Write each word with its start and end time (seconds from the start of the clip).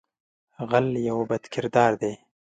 غل 0.69 0.87
یو 1.09 1.19
بد 1.29 1.43
کردار 1.53 1.91
دی 2.01 2.13